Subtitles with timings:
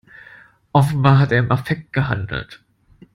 [0.73, 2.63] Offenbar hat er im Affekt gehandelt.